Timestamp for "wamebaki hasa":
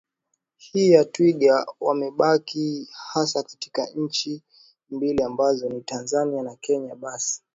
1.79-3.43